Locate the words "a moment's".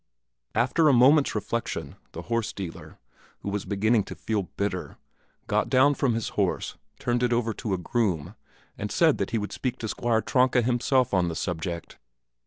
0.89-1.35